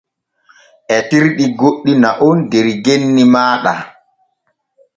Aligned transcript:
Etirɗi 0.95 1.45
goɗɗi 1.59 1.91
na’on 2.03 2.37
der 2.51 2.67
genni 2.83 3.23
maaɗa. 3.33 3.73